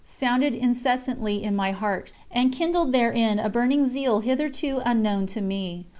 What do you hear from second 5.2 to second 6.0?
to me.